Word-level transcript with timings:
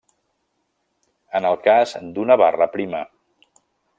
En 1.41 1.47
el 1.51 1.59
cas 1.69 1.93
d'una 2.17 2.39
barra 2.45 2.71
prima. 2.79 3.03